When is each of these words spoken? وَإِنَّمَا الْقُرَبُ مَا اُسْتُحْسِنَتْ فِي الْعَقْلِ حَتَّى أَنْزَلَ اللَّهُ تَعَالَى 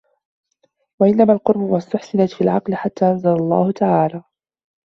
وَإِنَّمَا 1.01 1.33
الْقُرَبُ 1.33 1.57
مَا 1.71 1.77
اُسْتُحْسِنَتْ 1.77 2.29
فِي 2.31 2.41
الْعَقْلِ 2.41 2.75
حَتَّى 2.75 3.05
أَنْزَلَ 3.05 3.29
اللَّهُ 3.33 3.71
تَعَالَى 3.71 4.23